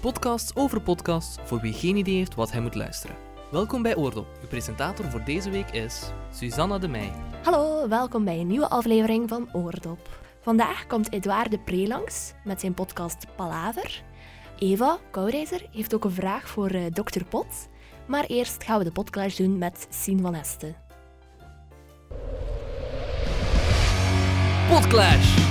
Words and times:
podcast 0.00 0.56
over 0.56 0.80
podcasts 0.80 1.36
voor 1.44 1.60
wie 1.60 1.72
geen 1.72 1.96
idee 1.96 2.16
heeft 2.16 2.34
wat 2.34 2.52
hij 2.52 2.60
moet 2.60 2.74
luisteren. 2.74 3.16
Welkom 3.50 3.82
bij 3.82 3.96
Oordop. 3.96 4.26
Uw 4.42 4.48
presentator 4.48 5.10
voor 5.10 5.24
deze 5.24 5.50
week 5.50 5.70
is 5.70 6.02
Susanna 6.32 6.78
de 6.78 6.88
Meij. 6.88 7.12
Hallo, 7.42 7.88
welkom 7.88 8.24
bij 8.24 8.38
een 8.38 8.46
nieuwe 8.46 8.68
aflevering 8.68 9.28
van 9.28 9.48
Oordop. 9.52 10.20
Vandaag 10.40 10.86
komt 10.86 11.12
Edouard 11.12 11.50
de 11.50 11.58
Pre 11.58 11.86
langs 11.86 12.32
met 12.44 12.60
zijn 12.60 12.74
podcast 12.74 13.26
Palaver. 13.36 14.02
Eva 14.58 14.98
Koureizer 15.10 15.66
heeft 15.72 15.94
ook 15.94 16.04
een 16.04 16.10
vraag 16.10 16.48
voor 16.48 16.72
uh, 16.72 16.86
Dr. 16.86 17.24
Pot. 17.28 17.68
Maar 18.06 18.24
eerst 18.24 18.64
gaan 18.64 18.78
we 18.78 18.84
de 18.84 18.92
podcast 18.92 19.36
doen 19.36 19.58
met 19.58 19.86
Sien 19.90 20.20
van 20.20 20.34
Esten. 20.34 20.76
Podclash! 24.68 25.48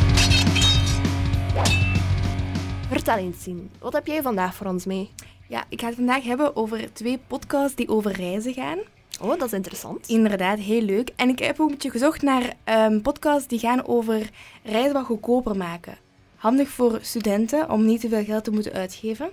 Vertel 3.04 3.18
eens. 3.18 3.48
Wat 3.80 3.94
heb 3.94 4.08
jij 4.08 4.22
vandaag 4.22 4.56
voor 4.56 4.68
ons 4.68 4.86
mee? 4.86 5.12
Ja, 5.48 5.64
ik 5.70 5.80
ga 5.80 5.86
het 5.86 5.96
vandaag 5.96 6.24
hebben 6.24 6.56
over 6.56 6.94
twee 6.94 7.20
podcasts 7.28 7.76
die 7.76 7.88
over 7.88 8.12
reizen 8.12 8.54
gaan. 8.54 8.80
Oh, 9.22 9.30
dat 9.30 9.44
is 9.44 9.54
interessant. 9.54 10.08
Inderdaad, 10.08 10.60
heel 10.60 10.82
leuk. 10.82 11.10
En 11.16 11.30
ik 11.30 11.40
heb 11.40 11.60
ook 11.60 11.68
een 11.68 11.74
beetje 11.74 11.90
gezocht 11.90 12.22
naar 12.22 12.54
um, 12.66 13.02
podcasts 13.02 13.48
die 13.48 13.60
gaan 13.60 13.88
over 13.88 14.30
reizen 14.64 14.94
wat 14.94 15.06
goedkoper 15.06 15.58
maken. 15.58 15.98
Handig 16.36 16.70
voor 16.70 17.00
studenten 17.02 17.70
om 17.70 17.86
niet 17.86 18.02
te 18.02 18.10
veel 18.10 18.24
geld 18.24 18.44
te 18.44 18.52
moeten 18.52 18.74
uitgeven. 18.74 19.30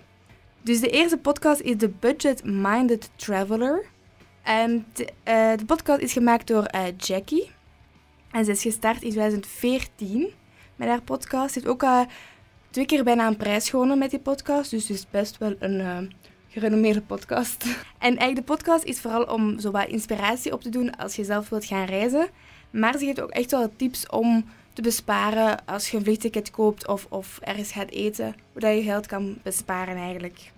Dus 0.63 0.81
de 0.81 0.91
eerste 0.91 1.19
podcast 1.19 1.61
is 1.61 1.75
The 1.79 1.89
Budget 1.89 2.45
Minded 2.45 3.11
Traveler. 3.17 3.85
En 4.43 4.87
de, 4.93 5.09
uh, 5.25 5.57
de 5.57 5.65
podcast 5.65 6.01
is 6.01 6.13
gemaakt 6.13 6.47
door 6.47 6.69
uh, 6.75 6.83
Jackie. 6.97 7.51
En 8.31 8.45
ze 8.45 8.51
is 8.51 8.63
gestart 8.63 9.03
in 9.03 9.11
2014 9.11 10.33
met 10.77 10.89
haar 10.89 11.03
podcast. 11.03 11.53
Ze 11.53 11.59
heeft 11.59 11.71
ook 11.71 11.83
uh, 11.83 12.01
twee 12.77 12.89
keer 12.89 13.05
bijna 13.05 13.27
een 13.27 13.37
prijs 13.37 13.71
gewonnen 13.71 13.99
met 13.99 14.11
die 14.11 14.19
podcast. 14.19 14.71
Dus 14.71 14.89
het 14.89 14.97
is 14.97 15.07
best 15.11 15.39
wel 15.39 15.55
een 15.59 15.81
uh, 15.81 15.99
gerenommeerde 16.49 17.01
podcast. 17.01 17.65
En 17.99 18.17
eigenlijk 18.17 18.37
de 18.37 18.55
podcast 18.55 18.85
is 18.85 19.01
vooral 19.01 19.23
om 19.23 19.61
zo 19.61 19.71
inspiratie 19.71 20.53
op 20.53 20.63
te 20.63 20.69
doen 20.69 20.97
als 20.97 21.17
je 21.17 21.25
zelf 21.25 21.49
wilt 21.49 21.65
gaan 21.65 21.85
reizen. 21.85 22.29
Maar 22.71 22.99
ze 22.99 23.05
geeft 23.05 23.21
ook 23.21 23.31
echt 23.31 23.51
wel 23.51 23.73
tips 23.77 24.07
om 24.09 24.45
te 24.73 24.83
besparen 24.83 25.67
als 25.67 25.91
je 25.91 25.97
een 25.97 26.03
vliegticket 26.05 26.51
koopt 26.51 26.89
of, 26.89 27.07
of 27.09 27.39
ergens 27.43 27.73
gaat 27.73 27.91
eten. 27.91 28.35
Hoe 28.53 28.69
je 28.69 28.83
geld 28.83 29.07
kan 29.07 29.39
besparen 29.43 29.97
eigenlijk. 29.97 30.53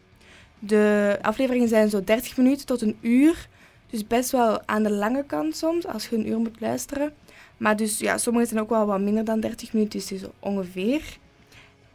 De 0.59 1.19
afleveringen 1.23 1.69
zijn 1.69 1.91
zo 1.91 2.05
30 2.05 2.37
minuten 2.37 2.67
tot 2.67 2.83
een 2.83 2.99
uur. 3.01 3.49
Dus 3.91 4.07
best 4.07 4.31
wel 4.31 4.67
aan 4.67 4.83
de 4.83 4.93
lange 4.93 5.25
kant 5.25 5.57
soms, 5.57 5.87
als 5.87 6.09
je 6.09 6.17
een 6.17 6.29
uur 6.29 6.39
moet 6.39 6.61
luisteren. 6.61 7.13
Maar 7.57 7.77
dus 7.77 7.99
ja, 7.99 8.19
sommige 8.19 8.47
zijn 8.47 8.61
ook 8.61 8.71
wel 8.71 8.87
wat 8.87 9.01
minder 9.01 9.25
dan 9.25 9.41
30 9.41 9.73
minuten, 9.73 10.03
dus 10.09 10.23
ongeveer. 10.39 11.19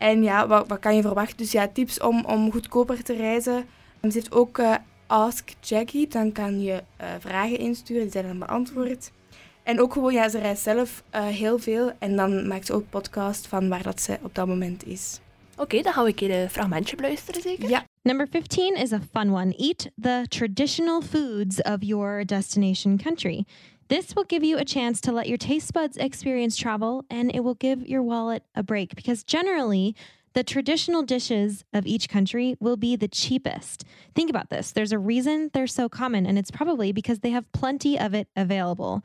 En 0.04 0.24
ja, 0.24 0.48
wat, 0.48 0.68
wat 0.68 0.80
kan 0.80 0.96
je 0.96 1.02
verwachten? 1.02 1.38
Dus 1.38 1.52
ja, 1.52 1.68
tips 1.68 2.00
om, 2.00 2.26
om 2.26 2.52
goedkoper 2.52 3.04
te 3.04 3.16
reizen. 3.16 3.66
Ze 4.02 4.10
heeft 4.12 4.32
ook 4.32 4.58
uh, 4.58 4.76
Ask 5.08 5.54
Jackie, 5.60 6.08
dan 6.08 6.32
kan 6.32 6.62
je 6.62 6.84
uh, 7.02 7.08
vragen 7.20 7.58
insturen, 7.58 8.02
die 8.02 8.12
zijn 8.12 8.28
dan 8.28 8.40
beantwoord. 8.40 9.12
En 9.64 9.82
ook 9.82 9.94
gewoon, 9.94 10.14
ja, 10.14 10.30
ze 10.30 10.40
reist 10.40 10.64
zelf 10.64 11.04
uh, 11.16 11.26
heel 11.26 11.60
veel 11.60 11.92
en 12.00 12.16
dan 12.16 12.48
maakt 12.48 12.66
ze 12.66 12.74
ook 12.74 12.90
podcast 12.90 13.48
van 13.48 13.70
waar 13.70 13.84
dat 13.84 14.02
ze 14.02 14.18
op 14.22 14.36
dat 14.36 14.48
moment 14.48 14.86
is. 14.86 15.20
Oké, 15.54 15.62
okay, 15.62 15.82
dan 15.82 16.04
we 16.04 16.10
een 16.10 16.16
keer 16.16 16.42
een 16.42 16.50
fragmentje 16.50 16.96
beluisteren, 16.96 17.42
zeker? 17.42 17.70
Ja. 17.70 17.84
Number 18.02 18.28
15 18.28 18.76
is 18.76 18.92
a 18.92 19.00
fun 19.12 19.34
one. 19.34 19.56
Eat 19.56 19.90
the 20.02 20.26
traditional 20.28 21.02
foods 21.02 21.62
of 21.62 21.76
your 21.80 22.26
destination 22.26 22.98
country. 22.98 23.46
This 23.90 24.16
will 24.16 24.24
give 24.24 24.44
you 24.44 24.58
a 24.58 24.66
chance 24.66 25.02
to 25.02 25.12
let 25.12 25.28
your 25.28 25.38
taste 25.38 25.74
buds 25.74 25.98
experience 25.98 26.58
travel 26.58 27.06
and 27.10 27.34
it 27.34 27.42
will 27.42 27.56
give 27.56 27.88
your 27.88 28.02
wallet 28.02 28.44
a 28.56 28.64
break 28.64 28.96
because 28.96 29.24
generally, 29.24 29.96
the 30.34 30.44
traditional 30.44 31.04
dishes 31.04 31.64
of 31.74 31.86
each 31.86 32.10
country 32.10 32.56
will 32.60 32.76
be 32.76 32.96
the 32.96 33.08
cheapest. 33.08 33.86
Think 34.16 34.30
about 34.30 34.50
this. 34.50 34.72
There's 34.72 34.92
a 34.92 34.98
reason 34.98 35.52
they're 35.54 35.68
so 35.68 35.88
common, 35.88 36.26
and 36.26 36.40
it's 36.40 36.50
probably 36.50 36.92
because 36.92 37.20
they 37.20 37.30
have 37.30 37.52
plenty 37.52 38.00
of 38.00 38.16
it 38.16 38.28
available. 38.36 39.04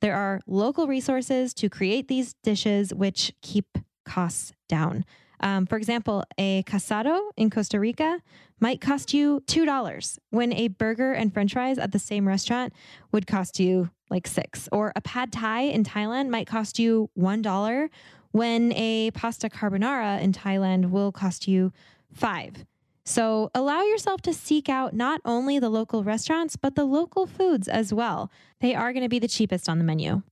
There 0.00 0.14
are 0.14 0.40
local 0.46 0.86
resources 0.86 1.54
to 1.54 1.70
create 1.70 2.08
these 2.08 2.34
dishes, 2.42 2.92
which 2.92 3.32
keep 3.40 3.78
costs 4.04 4.52
down. 4.68 5.04
Um, 5.40 5.66
for 5.66 5.76
example, 5.76 6.24
a 6.36 6.62
casado 6.64 7.20
in 7.36 7.50
Costa 7.50 7.78
Rica 7.78 8.20
might 8.60 8.80
cost 8.80 9.14
you 9.14 9.42
$2 9.46 10.18
when 10.30 10.52
a 10.52 10.68
burger 10.68 11.12
and 11.12 11.32
french 11.32 11.52
fries 11.52 11.78
at 11.78 11.92
the 11.92 11.98
same 11.98 12.26
restaurant 12.26 12.72
would 13.12 13.26
cost 13.26 13.60
you 13.60 13.90
like 14.10 14.26
six. 14.26 14.68
Or 14.72 14.92
a 14.96 15.00
pad 15.00 15.32
thai 15.32 15.62
in 15.62 15.84
Thailand 15.84 16.28
might 16.28 16.46
cost 16.46 16.78
you 16.78 17.10
$1 17.18 17.88
when 18.32 18.72
a 18.72 19.10
pasta 19.12 19.48
carbonara 19.48 20.20
in 20.20 20.32
Thailand 20.32 20.90
will 20.90 21.12
cost 21.12 21.48
you 21.48 21.72
five. 22.12 22.64
So 23.04 23.50
allow 23.54 23.82
yourself 23.82 24.20
to 24.22 24.34
seek 24.34 24.68
out 24.68 24.92
not 24.92 25.20
only 25.24 25.58
the 25.58 25.70
local 25.70 26.04
restaurants, 26.04 26.56
but 26.56 26.74
the 26.74 26.84
local 26.84 27.26
foods 27.26 27.66
as 27.66 27.92
well. 27.92 28.30
They 28.60 28.74
are 28.74 28.92
going 28.92 29.02
to 29.02 29.08
be 29.08 29.18
the 29.18 29.28
cheapest 29.28 29.68
on 29.68 29.78
the 29.78 29.84
menu. 29.84 30.22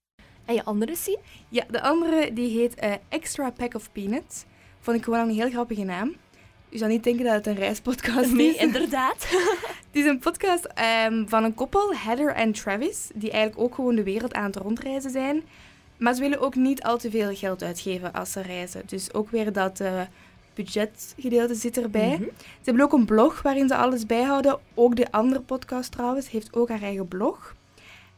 En 0.46 0.54
je 0.54 0.64
andere 0.64 0.94
zie? 0.94 1.18
Ja, 1.48 1.64
de 1.70 1.80
andere 1.80 2.32
die 2.32 2.58
heet 2.58 2.82
uh, 2.82 2.94
Extra 3.08 3.50
Pack 3.50 3.74
of 3.74 3.92
Peanuts. 3.92 4.44
Vond 4.86 4.98
ik 4.98 5.04
gewoon 5.04 5.28
een 5.28 5.34
heel 5.34 5.50
grappige 5.50 5.84
naam. 5.84 6.14
Je 6.68 6.78
zou 6.78 6.90
niet 6.90 7.04
denken 7.04 7.24
dat 7.24 7.34
het 7.34 7.46
een 7.46 7.54
reispodcast 7.54 8.32
nee, 8.32 8.48
is. 8.48 8.56
inderdaad. 8.56 9.28
het 9.86 9.92
is 9.92 10.04
een 10.04 10.18
podcast 10.18 10.68
um, 11.06 11.28
van 11.28 11.44
een 11.44 11.54
koppel, 11.54 11.94
Heather 11.94 12.34
en 12.34 12.52
Travis, 12.52 13.10
die 13.14 13.30
eigenlijk 13.30 13.62
ook 13.62 13.74
gewoon 13.74 13.94
de 13.94 14.02
wereld 14.02 14.34
aan 14.34 14.44
het 14.44 14.56
rondreizen 14.56 15.10
zijn. 15.10 15.42
Maar 15.96 16.14
ze 16.14 16.20
willen 16.20 16.40
ook 16.40 16.54
niet 16.54 16.82
al 16.82 16.98
te 16.98 17.10
veel 17.10 17.34
geld 17.34 17.62
uitgeven 17.62 18.12
als 18.12 18.32
ze 18.32 18.40
reizen. 18.40 18.82
Dus 18.86 19.14
ook 19.14 19.30
weer 19.30 19.52
dat 19.52 19.80
uh, 19.80 20.00
budgetgedeelte 20.54 21.54
zit 21.54 21.78
erbij. 21.78 22.08
Mm 22.08 22.16
-hmm. 22.16 22.30
Ze 22.38 22.64
hebben 22.64 22.84
ook 22.84 22.92
een 22.92 23.06
blog 23.06 23.42
waarin 23.42 23.68
ze 23.68 23.76
alles 23.76 24.06
bijhouden. 24.06 24.58
Ook 24.74 24.96
de 24.96 25.12
andere 25.12 25.40
podcast 25.40 25.92
trouwens 25.92 26.30
heeft 26.30 26.54
ook 26.54 26.68
haar 26.68 26.82
eigen 26.82 27.08
blog. 27.08 27.54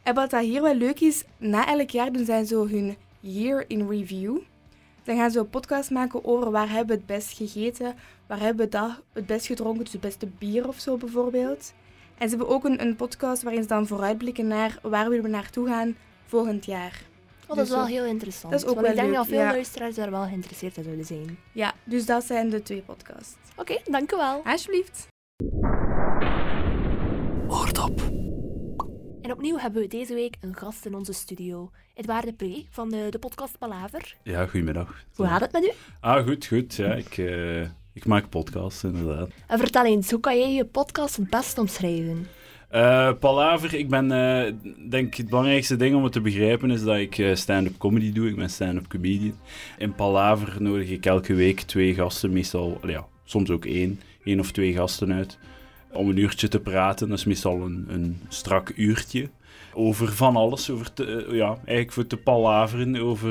En 0.03 0.13
wat 0.13 0.29
dat 0.29 0.43
hier 0.43 0.61
wel 0.61 0.75
leuk 0.75 0.99
is, 0.99 1.23
na 1.37 1.67
elk 1.67 1.89
jaar 1.89 2.11
doen 2.11 2.25
zij 2.25 2.45
zo 2.45 2.67
hun 2.67 2.95
year 3.19 3.65
in 3.67 3.87
review. 3.89 4.37
Dan 5.09 5.17
gaan 5.17 5.31
ze 5.31 5.39
een 5.39 5.49
podcast 5.49 5.89
maken 5.89 6.25
over 6.25 6.51
waar 6.51 6.69
hebben 6.69 6.87
we 6.87 6.93
het 6.93 7.05
best 7.05 7.37
gegeten, 7.37 7.95
waar 8.27 8.39
hebben 8.39 8.65
we 8.65 8.71
dat 8.71 9.01
het 9.13 9.25
best 9.25 9.45
gedronken, 9.45 9.83
dus 9.83 9.93
het 9.93 10.01
beste 10.01 10.27
bier 10.37 10.67
of 10.67 10.79
zo 10.79 10.97
bijvoorbeeld. 10.97 11.73
En 12.17 12.29
ze 12.29 12.35
hebben 12.35 12.55
ook 12.55 12.63
een, 12.63 12.81
een 12.81 12.95
podcast 12.95 13.43
waarin 13.43 13.61
ze 13.61 13.67
dan 13.67 13.87
vooruitblikken 13.87 14.47
naar 14.47 14.79
waar 14.81 15.09
willen 15.09 15.23
we 15.23 15.29
naartoe 15.29 15.67
gaan 15.67 15.95
volgend 16.25 16.65
jaar. 16.65 17.01
Oh, 17.47 17.55
dat 17.55 17.65
is 17.65 17.71
wel 17.71 17.85
heel 17.85 18.05
interessant. 18.05 18.53
Dat 18.53 18.61
is 18.61 18.67
ook 18.67 18.75
Want 18.75 18.87
wel 18.87 18.95
ik 18.95 19.01
denk 19.01 19.09
leuk, 19.09 19.17
dat 19.17 19.27
veel 19.27 19.45
ja. 19.45 19.51
luisteraars 19.51 19.95
daar 19.95 20.11
wel 20.11 20.23
geïnteresseerd 20.23 20.77
in 20.77 20.83
zouden 20.83 21.05
zijn. 21.05 21.37
Ja, 21.51 21.73
dus 21.83 22.05
dat 22.05 22.23
zijn 22.23 22.49
de 22.49 22.61
twee 22.61 22.81
podcasts. 22.81 23.35
Oké, 23.55 23.71
okay, 23.71 23.81
dank 23.85 24.11
u 24.11 24.15
wel. 24.15 24.41
Alsjeblieft. 24.43 25.07
Oordop. 27.47 28.27
En 29.29 29.35
opnieuw 29.35 29.57
hebben 29.57 29.81
we 29.81 29.87
deze 29.87 30.13
week 30.13 30.35
een 30.41 30.55
gast 30.55 30.85
in 30.85 30.95
onze 30.95 31.13
studio. 31.13 31.71
Edouard 31.93 32.25
de 32.25 32.33
Pre 32.33 32.65
van 32.69 32.89
de, 32.89 33.07
de 33.09 33.19
podcast 33.19 33.57
Palaver. 33.57 34.15
Ja, 34.23 34.45
goedemiddag. 34.45 35.03
Hoe 35.15 35.27
gaat 35.27 35.41
het 35.41 35.51
met 35.51 35.63
u? 35.63 35.71
Ah, 35.99 36.25
goed, 36.27 36.45
goed. 36.45 36.75
Ja, 36.75 36.93
ik, 36.93 37.17
uh, 37.17 37.61
ik 37.93 38.05
maak 38.05 38.29
podcasts, 38.29 38.83
inderdaad. 38.83 39.29
En 39.47 39.59
vertel 39.59 39.85
eens, 39.85 40.11
hoe 40.11 40.19
kan 40.19 40.39
jij 40.39 40.53
je 40.53 40.65
podcast 40.65 41.15
het 41.15 41.29
best 41.29 41.57
omschrijven? 41.57 42.27
Uh, 42.71 43.13
Palaver, 43.19 43.73
ik 43.73 43.89
ben, 43.89 44.11
uh, 44.11 44.79
denk 44.89 45.15
het 45.15 45.29
belangrijkste 45.29 45.75
ding 45.75 45.95
om 45.95 46.03
het 46.03 46.11
te 46.11 46.21
begrijpen 46.21 46.71
is 46.71 46.83
dat 46.83 46.97
ik 46.97 47.17
uh, 47.17 47.35
stand-up 47.35 47.77
comedy 47.77 48.11
doe. 48.11 48.27
Ik 48.27 48.35
ben 48.35 48.49
stand-up 48.49 48.87
comedian. 48.87 49.37
In 49.77 49.95
Palaver 49.95 50.61
nodig 50.61 50.89
ik 50.89 51.05
elke 51.05 51.33
week 51.33 51.59
twee 51.59 51.93
gasten, 51.93 52.33
meestal, 52.33 52.79
ja, 52.87 53.07
soms 53.23 53.49
ook 53.49 53.65
één, 53.65 54.01
één 54.23 54.39
of 54.39 54.51
twee 54.51 54.73
gasten 54.73 55.13
uit, 55.13 55.37
om 55.91 56.09
een 56.09 56.17
uurtje 56.17 56.47
te 56.47 56.59
praten. 56.59 57.09
Dat 57.09 57.17
is 57.17 57.25
meestal 57.25 57.61
een, 57.61 58.21
strak 58.27 58.71
uurtje. 58.75 59.29
Over 59.73 60.13
van 60.13 60.35
alles, 60.35 60.69
over 60.69 60.93
te, 60.93 61.27
ja, 61.31 61.47
eigenlijk 61.47 61.91
voor 61.91 62.07
te 62.07 62.17
palaveren 62.17 62.95
over 62.95 63.29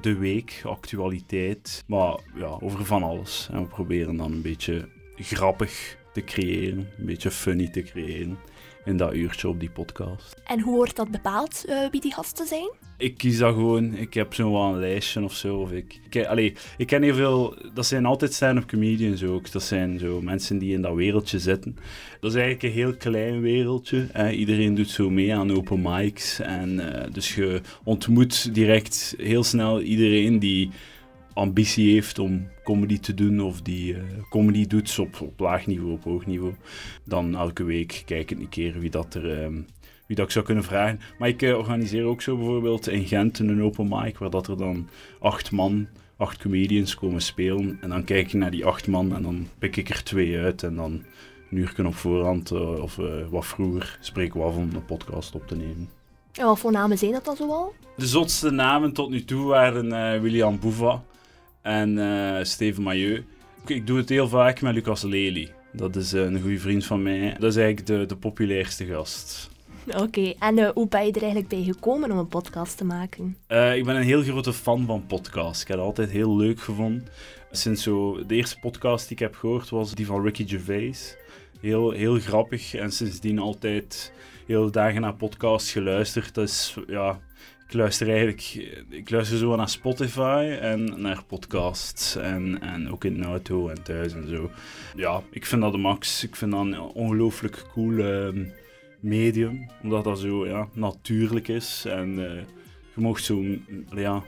de 0.00 0.14
week, 0.14 0.62
actualiteit, 0.64 1.84
maar 1.86 2.18
ja, 2.34 2.56
over 2.60 2.84
van 2.84 3.02
alles. 3.02 3.48
En 3.52 3.62
we 3.62 3.68
proberen 3.68 4.16
dan 4.16 4.32
een 4.32 4.42
beetje 4.42 4.88
grappig 5.16 5.96
te 6.12 6.24
creëren, 6.24 6.88
een 6.98 7.06
beetje 7.06 7.30
funny 7.30 7.68
te 7.68 7.82
creëren 7.82 8.38
in 8.84 8.96
dat 8.96 9.14
uurtje 9.14 9.48
op 9.48 9.60
die 9.60 9.70
podcast. 9.70 10.36
En 10.44 10.60
hoe 10.60 10.74
wordt 10.74 10.96
dat 10.96 11.10
bepaald, 11.10 11.64
uh, 11.68 11.90
wie 11.90 12.00
die 12.00 12.14
gasten 12.14 12.46
zijn? 12.46 12.70
Ik 12.98 13.18
kies 13.18 13.38
dat 13.38 13.54
gewoon. 13.54 13.94
Ik 13.94 14.14
heb 14.14 14.34
zo'n 14.34 14.52
wel 14.52 14.62
een 14.62 14.78
lijstje 14.78 15.22
of 15.22 15.34
zo. 15.34 15.56
Of 15.56 15.72
ik, 15.72 16.00
ik, 16.10 16.26
allee, 16.26 16.54
ik 16.76 16.86
ken 16.86 17.02
heel 17.02 17.14
veel... 17.14 17.54
Dat 17.74 17.86
zijn 17.86 18.06
altijd 18.06 18.32
stand-up 18.32 18.68
comedians 18.68 19.24
ook. 19.24 19.52
Dat 19.52 19.62
zijn 19.62 19.98
zo 19.98 20.20
mensen 20.22 20.58
die 20.58 20.74
in 20.74 20.82
dat 20.82 20.94
wereldje 20.94 21.38
zitten. 21.38 21.76
Dat 22.20 22.30
is 22.30 22.36
eigenlijk 22.36 22.62
een 22.62 22.82
heel 22.82 22.96
klein 22.96 23.40
wereldje. 23.40 24.06
Hè. 24.12 24.30
Iedereen 24.30 24.74
doet 24.74 24.90
zo 24.90 25.10
mee 25.10 25.34
aan 25.34 25.56
open 25.56 25.80
mics. 25.82 26.40
En 26.40 26.70
uh, 26.70 26.84
dus 27.12 27.34
je 27.34 27.60
ontmoet 27.84 28.54
direct 28.54 29.14
heel 29.18 29.44
snel 29.44 29.80
iedereen 29.80 30.38
die 30.38 30.70
ambitie 31.32 31.92
heeft 31.92 32.18
om 32.18 32.48
comedy 32.64 32.98
te 32.98 33.14
doen 33.14 33.40
of 33.40 33.62
die 33.62 33.94
uh, 33.94 34.02
comedy 34.28 34.66
doet 34.66 34.98
op, 34.98 35.20
op 35.20 35.40
laag 35.40 35.66
niveau, 35.66 35.92
op 35.92 36.04
hoog 36.04 36.26
niveau, 36.26 36.54
dan 37.04 37.36
elke 37.36 37.64
week 37.64 38.02
kijk 38.06 38.30
ik 38.30 38.38
een 38.38 38.48
keer 38.48 38.80
wie 38.80 38.90
dat 38.90 39.14
er... 39.14 39.42
Um, 39.42 39.66
wie 40.06 40.18
dat 40.18 40.28
ik 40.28 40.34
zou 40.34 40.44
kunnen 40.44 40.64
vragen. 40.64 41.00
Maar 41.18 41.28
ik 41.28 41.42
uh, 41.42 41.56
organiseer 41.56 42.04
ook 42.04 42.22
zo 42.22 42.36
bijvoorbeeld 42.36 42.88
in 42.88 43.06
Gent 43.06 43.38
een 43.38 43.62
open 43.62 43.88
mic, 43.88 44.18
waar 44.18 44.30
dat 44.30 44.48
er 44.48 44.56
dan 44.56 44.88
acht 45.18 45.50
man 45.50 45.88
acht 46.20 46.38
comedians 46.38 46.94
komen 46.94 47.22
spelen. 47.22 47.78
En 47.80 47.88
dan 47.88 48.04
kijk 48.04 48.26
ik 48.26 48.32
naar 48.32 48.50
die 48.50 48.64
acht 48.64 48.86
man 48.86 49.14
en 49.14 49.22
dan 49.22 49.48
pik 49.58 49.76
ik 49.76 49.88
er 49.88 50.04
twee 50.04 50.38
uit. 50.38 50.62
En 50.62 50.74
dan 50.74 50.92
een 51.50 51.58
uur 51.58 51.86
op 51.86 51.94
voorhand 51.94 52.50
uh, 52.50 52.82
of 52.82 52.98
uh, 52.98 53.28
wat 53.30 53.46
vroeger 53.46 53.98
spreken 54.00 54.40
we 54.40 54.46
af 54.46 54.56
om 54.56 54.70
een 54.74 54.84
podcast 54.84 55.34
op 55.34 55.46
te 55.46 55.56
nemen. 55.56 55.88
En 56.32 56.46
wat 56.46 56.58
voor 56.58 56.72
namen 56.72 56.98
zijn 56.98 57.12
dat 57.12 57.24
dan 57.24 57.36
zoal? 57.36 57.74
De 57.96 58.06
zotste 58.06 58.50
namen 58.50 58.92
tot 58.92 59.10
nu 59.10 59.24
toe 59.24 59.46
waren 59.46 59.86
uh, 59.86 60.20
William 60.20 60.58
Bouva 60.58 61.02
en 61.62 62.46
Steven 62.46 62.82
Mailleu. 62.82 63.24
Ik 63.66 63.86
doe 63.86 63.98
het 63.98 64.08
heel 64.08 64.28
vaak 64.28 64.60
met 64.60 64.74
Lucas 64.74 65.02
Lely. 65.02 65.52
Dat 65.72 65.96
is 65.96 66.12
een 66.12 66.40
goede 66.40 66.58
vriend 66.58 66.86
van 66.86 67.02
mij. 67.02 67.36
Dat 67.38 67.50
is 67.50 67.56
eigenlijk 67.56 67.86
de, 67.86 68.06
de 68.06 68.16
populairste 68.16 68.86
gast. 68.86 69.50
Oké, 69.96 70.34
en 70.38 70.58
uh, 70.58 70.68
hoe 70.68 70.88
ben 70.88 71.06
je 71.06 71.12
er 71.12 71.22
eigenlijk 71.22 71.48
bij 71.48 71.62
gekomen 71.62 72.10
om 72.10 72.18
een 72.18 72.28
podcast 72.28 72.76
te 72.76 72.84
maken? 72.84 73.36
Uh, 73.48 73.76
ik 73.76 73.84
ben 73.84 73.96
een 73.96 74.02
heel 74.02 74.22
grote 74.22 74.52
fan 74.52 74.86
van 74.86 75.06
podcasts. 75.06 75.62
Ik 75.62 75.68
heb 75.68 75.76
het 75.76 75.86
altijd 75.86 76.10
heel 76.10 76.36
leuk 76.36 76.60
gevonden. 76.60 77.08
Sinds 77.50 77.82
zo 77.82 78.26
de 78.26 78.34
eerste 78.34 78.58
podcast 78.60 79.08
die 79.08 79.16
ik 79.16 79.22
heb 79.22 79.34
gehoord 79.34 79.68
was 79.68 79.94
die 79.94 80.06
van 80.06 80.22
Ricky 80.22 80.48
Gervais. 80.48 81.16
Heel, 81.60 81.90
heel 81.90 82.18
grappig 82.18 82.74
en 82.74 82.92
sindsdien 82.92 83.38
altijd 83.38 84.12
heel 84.46 84.70
dagen 84.70 85.00
naar 85.00 85.14
podcasts 85.14 85.72
geluisterd. 85.72 86.34
Dat 86.34 86.48
is, 86.48 86.76
ja, 86.86 87.20
ik 87.70 87.76
luister 87.76 88.08
eigenlijk 88.08 88.54
ik 88.88 89.10
luister 89.10 89.38
zo 89.38 89.56
naar 89.56 89.68
Spotify 89.68 90.58
en 90.60 91.00
naar 91.00 91.24
podcasts 91.24 92.16
en, 92.16 92.60
en 92.60 92.90
ook 92.90 93.04
in 93.04 93.16
de 93.16 93.22
auto 93.24 93.68
en 93.68 93.82
thuis 93.82 94.12
en 94.12 94.28
zo. 94.28 94.50
Ja, 94.96 95.22
ik 95.30 95.46
vind 95.46 95.60
dat 95.60 95.72
de 95.72 95.78
max. 95.78 96.24
Ik 96.24 96.36
vind 96.36 96.50
dat 96.50 96.60
een 96.60 96.80
ongelooflijk 96.80 97.64
cool 97.72 97.92
uh, 97.92 98.28
medium, 99.00 99.66
omdat 99.82 100.04
dat 100.04 100.18
zo 100.18 100.46
ja, 100.46 100.68
natuurlijk 100.72 101.48
is 101.48 101.84
en 101.86 102.08
uh, 102.18 102.32
je 102.94 103.00
mag 103.00 103.18
zo 103.18 103.44
ja, 103.94 104.22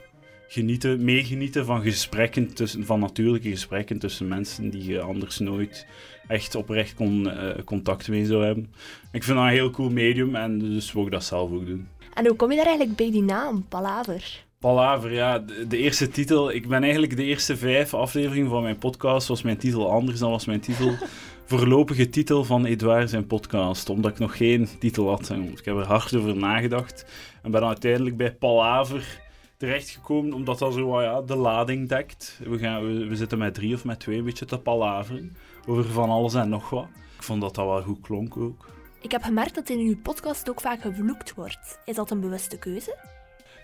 genieten, 0.47 1.03
meegenieten 1.03 1.65
van 1.65 1.81
gesprekken 1.81 2.53
tussen, 2.53 2.85
van 2.85 2.99
natuurlijke 2.99 3.49
gesprekken 3.49 3.99
tussen 3.99 4.27
mensen 4.27 4.69
die 4.69 4.85
je 4.85 5.01
anders 5.01 5.39
nooit 5.39 5.87
echt 6.27 6.55
oprecht 6.55 6.93
kon, 6.93 7.23
uh, 7.23 7.49
contact 7.65 8.07
mee 8.07 8.25
zou 8.25 8.45
hebben. 8.45 8.73
Ik 9.11 9.23
vind 9.23 9.37
dat 9.37 9.45
een 9.45 9.53
heel 9.53 9.71
cool 9.71 9.89
medium 9.89 10.35
en 10.35 10.59
dus 10.59 10.91
wil 10.93 11.05
ik 11.05 11.11
dat 11.11 11.23
zelf 11.23 11.51
ook 11.51 11.65
doen. 11.65 11.87
En 12.13 12.27
hoe 12.27 12.35
kom 12.35 12.49
je 12.49 12.55
daar 12.55 12.65
eigenlijk 12.65 12.97
bij 12.97 13.11
die 13.11 13.23
naam, 13.23 13.65
Palaver? 13.69 14.43
Palaver, 14.59 15.13
ja, 15.13 15.39
de, 15.39 15.67
de, 15.67 15.77
eerste 15.77 16.09
titel. 16.09 16.51
Ik 16.51 16.67
ben 16.67 16.83
eigenlijk 16.83 17.15
de 17.15 17.23
eerste 17.23 17.57
vijf 17.57 17.93
afleveringen 17.93 18.49
van 18.49 18.63
mijn 18.63 18.77
podcast, 18.77 19.27
was 19.27 19.41
mijn 19.41 19.57
titel 19.57 19.91
anders 19.91 20.19
dan 20.19 20.29
was 20.29 20.45
mijn 20.45 20.59
titel. 20.59 20.95
voorlopige 21.45 22.09
titel 22.09 22.43
van 22.43 22.65
Edouard 22.65 23.09
zijn 23.09 23.27
podcast, 23.27 23.89
omdat 23.89 24.11
ik 24.11 24.19
nog 24.19 24.37
geen 24.37 24.67
titel 24.79 25.09
had. 25.09 25.29
Ik 25.29 25.65
heb 25.65 25.75
er 25.75 25.85
hard 25.85 26.15
over 26.15 26.35
nagedacht 26.35 27.05
en 27.41 27.51
ben 27.51 27.63
uiteindelijk 27.63 28.17
bij 28.17 28.33
Palaver 28.33 29.21
terechtgekomen, 29.57 30.33
omdat 30.33 30.59
dat 30.59 30.73
zo 30.73 31.01
ja, 31.01 31.21
de 31.21 31.35
lading 31.35 31.89
dekt. 31.89 32.39
We, 32.43 32.57
gaan, 32.57 32.85
we, 32.85 33.05
we, 33.07 33.15
zitten 33.15 33.37
met 33.37 33.53
drie 33.53 33.75
of 33.75 33.85
met 33.85 33.99
twee 33.99 34.17
een 34.17 34.23
beetje 34.23 34.45
te 34.45 34.57
palaveren 34.57 35.35
over 35.67 35.85
van 35.85 36.09
alles 36.09 36.33
en 36.33 36.49
nog 36.49 36.69
wat. 36.69 36.87
Ik 37.15 37.23
vond 37.23 37.41
dat 37.41 37.55
dat 37.55 37.65
wel 37.65 37.81
goed 37.81 38.01
klonk 38.01 38.37
ook. 38.37 38.65
Ik 39.03 39.11
heb 39.11 39.23
gemerkt 39.23 39.55
dat 39.55 39.69
in 39.69 39.79
uw 39.79 39.97
podcast 39.97 40.49
ook 40.49 40.61
vaak 40.61 40.81
gevloekt 40.81 41.33
wordt. 41.33 41.79
Is 41.85 41.95
dat 41.95 42.11
een 42.11 42.19
bewuste 42.19 42.57
keuze? 42.57 42.95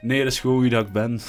Nee, 0.01 0.23
dat 0.23 0.31
is 0.31 0.39
gewoon 0.39 0.59
wie 0.61 0.69
dat 0.69 0.85
ik 0.85 0.91
ben. 0.91 1.19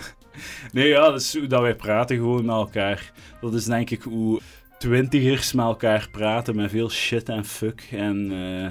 nee, 0.72 0.88
ja, 0.88 1.10
dat 1.10 1.20
is 1.20 1.38
hoe 1.38 1.46
dat 1.46 1.60
wij 1.60 1.76
praten 1.76 2.16
gewoon 2.16 2.44
met 2.44 2.54
elkaar. 2.54 3.12
Dat 3.40 3.54
is 3.54 3.64
denk 3.64 3.90
ik 3.90 4.02
hoe 4.02 4.40
twintigers 4.78 5.52
met 5.52 5.64
elkaar 5.64 6.08
praten 6.10 6.56
met 6.56 6.70
veel 6.70 6.90
shit 6.90 7.28
en 7.28 7.44
fuck 7.44 7.88
en 7.90 8.32
uh, 8.32 8.68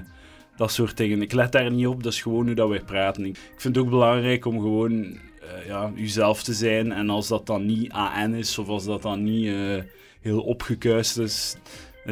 dat 0.55 0.71
soort 0.71 0.97
dingen. 0.97 1.21
Ik 1.21 1.33
let 1.33 1.51
daar 1.51 1.71
niet 1.71 1.87
op, 1.87 2.03
dat 2.03 2.13
is 2.13 2.21
gewoon 2.21 2.45
hoe 2.45 2.55
dat 2.55 2.69
wij 2.69 2.83
praten. 2.83 3.25
Ik 3.25 3.37
vind 3.57 3.75
het 3.75 3.85
ook 3.85 3.89
belangrijk 3.89 4.45
om 4.45 4.59
gewoon 4.59 4.93
uh, 4.93 5.19
ja, 5.67 5.91
jezelf 5.95 6.43
te 6.43 6.53
zijn 6.53 6.91
en 6.91 7.09
als 7.09 7.27
dat 7.27 7.45
dan 7.45 7.65
niet 7.65 7.91
AN 7.91 8.33
is 8.33 8.57
of 8.57 8.67
als 8.67 8.85
dat 8.85 9.01
dan 9.01 9.23
niet 9.23 9.45
uh, 9.45 9.81
heel 10.21 10.41
opgekuist 10.41 11.17
is, 11.17 11.55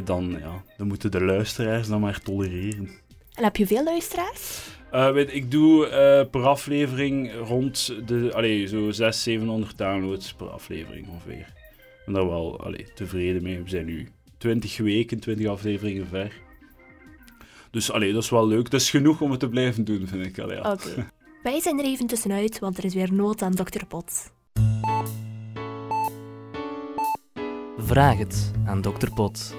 dan, 0.04 0.38
ja, 0.40 0.64
dan 0.78 0.88
moeten 0.88 1.12
de 1.12 1.24
luisteraars 1.24 1.88
dan 1.88 2.02
maar 2.02 2.22
tolereren. 2.22 2.90
En 3.34 3.44
heb 3.44 3.56
je 3.56 3.68
veel 3.68 3.84
luisteraars? 3.84 4.68
Uh, 4.94 5.12
weet, 5.12 5.34
ik 5.34 5.52
doe 5.52 5.86
uh, 5.86 6.30
per 6.32 6.46
aflevering 6.46 7.32
rond 7.48 7.94
de, 8.08 8.32
allee, 8.34 8.68
zo 8.68 8.92
600, 8.92 9.16
700 9.16 9.78
downloads 9.78 10.34
per 10.34 10.50
aflevering 10.50 11.08
ongeveer. 11.08 11.54
Ik 11.80 12.02
ben 12.06 12.14
daar 12.14 12.28
wel 12.28 12.60
allee, 12.60 12.88
tevreden 12.94 13.44
mee. 13.44 13.64
We 13.64 13.70
zijn 13.70 13.86
nu 13.86 14.08
20 14.38 14.78
weken, 14.78 15.20
20 15.20 15.48
afleveringen 15.48 16.08
ver. 16.08 16.32
Dus 17.72 17.92
allee, 17.92 18.14
dat 18.14 18.24
is 18.24 18.30
wel 18.30 18.48
leuk. 18.48 18.70
Dat 18.72 18.82
is 18.82 18.90
genoeg 18.90 19.22
om 19.22 19.32
het 19.32 19.40
te 19.40 19.50
blijven 19.50 19.84
doen, 19.84 20.08
vind 20.08 20.26
ik. 20.26 20.38
Oké. 20.38 20.68
Okay. 20.68 21.08
Wij 21.44 21.62
zijn 21.62 21.80
er 21.80 21.86
even 21.86 22.08
tussenuit, 22.08 22.60
want 22.60 22.78
er 22.78 22.86
is 22.86 22.94
weer 22.94 23.14
nood 23.14 23.42
aan 23.42 23.56
Dr. 23.56 23.86
Pot. 23.88 24.32
Vraag 27.78 28.18
het 28.18 28.52
aan 28.66 28.82
Dr. 28.82 29.14
Pot. 29.14 29.56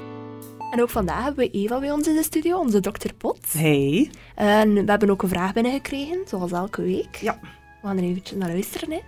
En 0.71 0.83
ook 0.83 0.91
vandaag 0.91 1.25
hebben 1.25 1.45
we 1.45 1.51
Eva 1.51 1.79
bij 1.79 1.91
ons 1.91 2.09
in 2.09 2.15
de 2.15 2.23
studio, 2.23 2.59
onze 2.59 2.81
dokter 2.81 3.15
Pot. 3.15 3.53
Hey. 3.53 4.11
En 4.35 4.75
we 4.75 4.91
hebben 4.91 5.11
ook 5.11 5.23
een 5.23 5.29
vraag 5.29 5.53
binnengekregen, 5.53 6.19
zoals 6.27 6.53
elke 6.53 6.83
week. 6.83 7.17
Ja. 7.17 7.39
We 7.81 7.87
gaan 7.87 7.97
er 7.97 8.05
even 8.05 8.39
naar 8.39 8.49
luisteren. 8.49 8.91
Hè. 8.91 9.01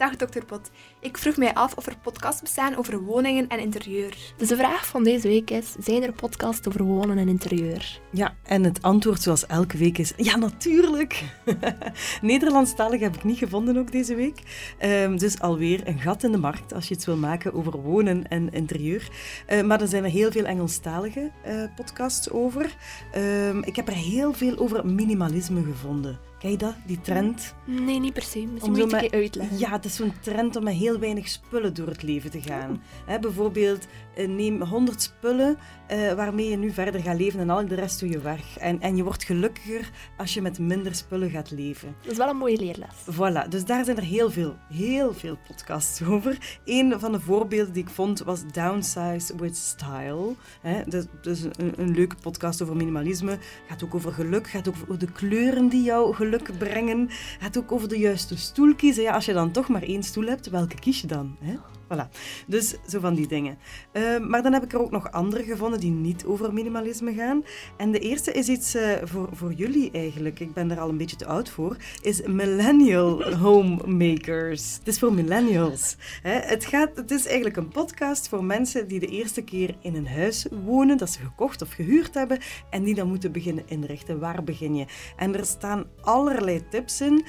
Dag 0.00 0.16
dokter 0.16 0.44
Pot. 0.44 0.70
Ik 1.00 1.18
vroeg 1.18 1.36
mij 1.36 1.54
af 1.54 1.74
of 1.74 1.86
er 1.86 1.96
podcasts 2.02 2.40
bestaan 2.40 2.76
over 2.76 3.00
woningen 3.00 3.48
en 3.48 3.58
interieur. 3.58 4.16
Dus 4.36 4.48
de 4.48 4.56
vraag 4.56 4.86
van 4.86 5.04
deze 5.04 5.28
week 5.28 5.50
is, 5.50 5.74
zijn 5.78 6.02
er 6.02 6.12
podcasts 6.12 6.68
over 6.68 6.84
wonen 6.84 7.18
en 7.18 7.28
interieur? 7.28 8.00
Ja, 8.10 8.34
en 8.42 8.64
het 8.64 8.82
antwoord 8.82 9.22
zoals 9.22 9.46
elke 9.46 9.76
week 9.76 9.98
is, 9.98 10.12
ja 10.16 10.36
natuurlijk. 10.36 11.24
Nederlandstalig 12.22 13.00
heb 13.00 13.16
ik 13.16 13.24
niet 13.24 13.38
gevonden 13.38 13.76
ook 13.76 13.92
deze 13.92 14.14
week. 14.14 14.42
Um, 14.84 15.18
dus 15.18 15.40
alweer 15.40 15.88
een 15.88 15.98
gat 15.98 16.22
in 16.22 16.32
de 16.32 16.38
markt 16.38 16.74
als 16.74 16.88
je 16.88 16.94
iets 16.94 17.06
wil 17.06 17.16
maken 17.16 17.52
over 17.52 17.80
wonen 17.80 18.28
en 18.28 18.52
interieur. 18.52 19.08
Uh, 19.48 19.62
maar 19.62 19.80
er 19.80 19.88
zijn 19.88 20.04
er 20.04 20.10
heel 20.10 20.30
veel 20.30 20.44
Engelstalige 20.44 21.30
uh, 21.46 21.64
podcasts 21.76 22.30
over. 22.30 22.74
Um, 23.16 23.62
ik 23.62 23.76
heb 23.76 23.88
er 23.88 23.94
heel 23.94 24.32
veel 24.32 24.58
over 24.58 24.86
minimalisme 24.86 25.62
gevonden. 25.62 26.29
Ken 26.40 26.50
je 26.50 26.56
dat, 26.56 26.74
die 26.86 27.00
trend? 27.00 27.54
Nee, 27.64 28.00
niet 28.00 28.12
per 28.12 28.22
se. 28.22 28.46
Misschien 28.46 28.72
moet 28.72 28.90
je 28.90 28.96
het 28.96 29.12
uitleggen. 29.12 29.58
Ja, 29.58 29.70
het 29.70 29.84
is 29.84 29.96
zo'n 29.96 30.12
trend 30.20 30.56
om 30.56 30.64
met 30.64 30.74
heel 30.74 30.98
weinig 30.98 31.28
spullen 31.28 31.74
door 31.74 31.86
het 31.86 32.02
leven 32.02 32.30
te 32.30 32.40
gaan. 32.40 32.82
He, 33.06 33.18
bijvoorbeeld, 33.18 33.86
neem 34.16 34.62
100 34.62 35.02
spullen 35.02 35.58
uh, 35.90 36.12
waarmee 36.12 36.48
je 36.48 36.56
nu 36.56 36.70
verder 36.70 37.00
gaat 37.00 37.18
leven 37.18 37.40
en 37.40 37.50
al 37.50 37.66
de 37.66 37.74
rest 37.74 38.00
doe 38.00 38.08
je 38.08 38.20
weg. 38.20 38.58
En, 38.58 38.80
en 38.80 38.96
je 38.96 39.04
wordt 39.04 39.24
gelukkiger 39.24 39.90
als 40.16 40.34
je 40.34 40.42
met 40.42 40.58
minder 40.58 40.94
spullen 40.94 41.30
gaat 41.30 41.50
leven. 41.50 41.94
Dat 42.02 42.12
is 42.12 42.18
wel 42.18 42.28
een 42.28 42.36
mooie 42.36 42.56
leerles. 42.56 42.94
Voilà, 43.12 43.48
dus 43.48 43.64
daar 43.64 43.84
zijn 43.84 43.96
er 43.96 44.02
heel 44.02 44.30
veel, 44.30 44.56
heel 44.72 45.14
veel 45.14 45.38
podcasts 45.46 46.02
over. 46.02 46.58
Een 46.64 47.00
van 47.00 47.12
de 47.12 47.20
voorbeelden 47.20 47.72
die 47.72 47.82
ik 47.82 47.90
vond 47.90 48.18
was 48.18 48.42
Downsize 48.52 49.36
with 49.36 49.56
Style. 49.56 50.34
He, 50.60 50.82
dus, 50.86 51.04
dus 51.20 51.42
een, 51.42 51.72
een, 51.76 51.94
leuke 51.94 52.16
podcast 52.22 52.62
over 52.62 52.76
minimalisme. 52.76 53.38
Gaat 53.68 53.84
ook 53.84 53.94
over 53.94 54.12
geluk, 54.12 54.48
gaat 54.48 54.68
ook 54.68 54.74
over 54.82 54.98
de 54.98 55.12
kleuren 55.12 55.68
die 55.68 55.82
jou 55.82 56.14
geluk 56.14 56.28
brengen. 56.58 57.08
Gaat 57.40 57.58
ook 57.58 57.72
over 57.72 57.88
de 57.88 57.98
juiste 57.98 58.38
stoel 58.38 58.74
kiezen. 58.74 59.02
Ja, 59.02 59.14
als 59.14 59.24
je 59.24 59.32
dan 59.32 59.50
toch 59.50 59.68
maar 59.68 59.82
één 59.82 60.02
stoel 60.02 60.26
hebt, 60.26 60.50
welke 60.50 60.78
kies 60.78 61.00
je 61.00 61.06
dan? 61.06 61.36
Hè? 61.40 61.54
Voilà. 61.92 62.08
Dus 62.46 62.74
zo 62.86 63.00
van 63.00 63.14
die 63.14 63.26
dingen. 63.26 63.58
Uh, 63.92 64.18
maar 64.18 64.42
dan 64.42 64.52
heb 64.52 64.64
ik 64.64 64.72
er 64.72 64.82
ook 64.82 64.90
nog 64.90 65.12
andere 65.12 65.42
gevonden 65.42 65.80
die 65.80 65.90
niet 65.90 66.24
over 66.24 66.52
minimalisme 66.52 67.14
gaan. 67.14 67.44
En 67.76 67.92
de 67.92 67.98
eerste 67.98 68.32
is 68.32 68.48
iets 68.48 68.74
uh, 68.74 68.82
voor, 69.02 69.28
voor 69.32 69.52
jullie 69.52 69.90
eigenlijk. 69.90 70.40
Ik 70.40 70.54
ben 70.54 70.70
er 70.70 70.80
al 70.80 70.88
een 70.88 70.96
beetje 70.96 71.16
te 71.16 71.26
oud 71.26 71.48
voor. 71.48 71.76
Is 72.00 72.22
Millennial 72.22 73.34
Homemakers. 73.34 74.74
Het 74.78 74.88
is 74.88 74.98
voor 74.98 75.12
millennials. 75.12 75.96
Hè? 76.22 76.32
Het, 76.32 76.64
gaat, 76.64 76.90
het 76.94 77.10
is 77.10 77.26
eigenlijk 77.26 77.56
een 77.56 77.68
podcast 77.68 78.28
voor 78.28 78.44
mensen 78.44 78.88
die 78.88 79.00
de 79.00 79.06
eerste 79.06 79.42
keer 79.42 79.74
in 79.82 79.94
een 79.94 80.08
huis 80.08 80.46
wonen, 80.64 80.96
dat 80.96 81.10
ze 81.10 81.20
gekocht 81.20 81.62
of 81.62 81.72
gehuurd 81.72 82.14
hebben, 82.14 82.38
en 82.70 82.82
die 82.82 82.94
dan 82.94 83.08
moeten 83.08 83.32
beginnen 83.32 83.64
inrichten. 83.66 84.18
Waar 84.18 84.44
begin 84.44 84.74
je? 84.74 84.86
En 85.16 85.36
er 85.36 85.46
staan 85.46 85.84
allerlei 86.00 86.68
tips 86.68 87.00
in. 87.00 87.24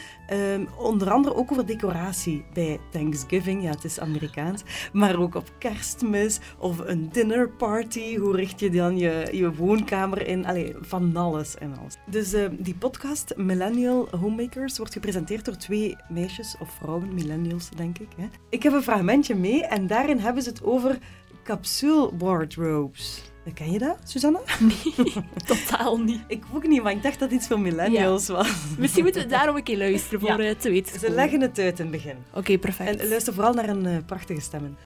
Um, 0.53 0.67
onder 0.77 1.11
andere 1.11 1.35
ook 1.35 1.51
over 1.51 1.65
decoratie 1.65 2.45
bij 2.53 2.79
Thanksgiving. 2.91 3.63
Ja, 3.63 3.69
het 3.69 3.83
is 3.83 3.99
Amerikaans. 3.99 4.50
Maar 4.93 5.19
ook 5.19 5.35
op 5.35 5.51
kerstmis 5.57 6.39
of 6.57 6.79
een 6.79 7.09
dinnerparty. 7.11 8.17
Hoe 8.17 8.35
richt 8.35 8.59
je 8.59 8.69
dan 8.69 8.97
je, 8.97 9.27
je 9.31 9.53
woonkamer 9.53 10.27
in? 10.27 10.45
Allee, 10.45 10.75
van 10.81 11.15
alles 11.15 11.55
en 11.55 11.77
alles. 11.79 11.97
Dus 12.05 12.33
uh, 12.33 12.45
die 12.59 12.75
podcast 12.75 13.33
Millennial 13.35 14.07
Homemakers 14.19 14.77
wordt 14.77 14.93
gepresenteerd 14.93 15.45
door 15.45 15.57
twee 15.57 15.95
meisjes 16.09 16.55
of 16.59 16.71
vrouwen, 16.71 17.13
millennials 17.13 17.69
denk 17.69 17.99
ik. 17.99 18.09
Hè. 18.17 18.27
Ik 18.49 18.63
heb 18.63 18.73
een 18.73 18.83
fragmentje 18.83 19.35
mee 19.35 19.65
en 19.65 19.87
daarin 19.87 20.19
hebben 20.19 20.43
ze 20.43 20.49
het 20.49 20.63
over 20.63 20.97
capsule 21.43 22.09
wardrobes. 22.17 23.30
Ken 23.53 23.71
je 23.71 23.79
dat, 23.79 23.97
Susanna? 24.03 24.39
Nee, 24.59 25.13
totaal 25.45 25.97
niet. 25.97 26.21
Ik 26.27 26.43
ook 26.53 26.67
niet, 26.67 26.83
maar 26.83 26.91
ik 26.91 27.03
dacht 27.03 27.19
dat 27.19 27.29
het 27.29 27.39
iets 27.39 27.47
voor 27.47 27.59
millennials 27.59 28.27
ja. 28.27 28.33
was. 28.33 28.51
Misschien 28.77 29.03
moeten 29.03 29.21
we 29.21 29.27
daarom 29.27 29.55
een 29.55 29.63
keer 29.63 29.77
luisteren 29.77 30.19
voor 30.19 30.41
ja. 30.41 30.55
te 30.55 30.69
weten. 30.69 30.99
Ze 30.99 31.09
leggen 31.09 31.41
het 31.41 31.59
uit 31.59 31.79
in 31.79 31.85
het 31.85 31.91
begin. 31.91 32.17
Oké, 32.29 32.37
okay, 32.37 32.57
perfect. 32.57 32.99
En 32.99 33.07
luister 33.07 33.33
vooral 33.33 33.53
naar 33.53 33.69
een 33.69 33.85
uh, 33.85 33.97
prachtige 34.05 34.41
stemmen. 34.41 34.77